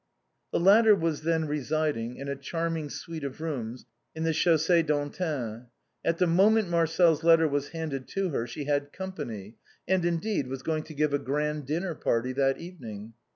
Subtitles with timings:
[0.51, 3.85] The latter was then residing in a charming suite of rooms
[4.15, 5.67] in the Chaussée d'Antin.
[6.03, 10.63] At the moment Marcel's letter was handed to her, she had company, and, indeed, was
[10.63, 13.13] going to give a grand dinner party that evening.